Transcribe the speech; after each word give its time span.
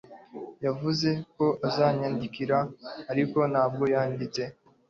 yavuze 0.65 1.09
ko 1.35 1.45
azanyandikira, 1.67 2.57
ariko 3.11 3.39
ntabwo 3.51 3.83
yanditse 3.93 4.41